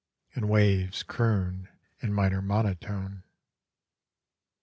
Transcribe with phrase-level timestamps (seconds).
[0.33, 1.69] And waves croon
[1.99, 3.21] in minor monotone.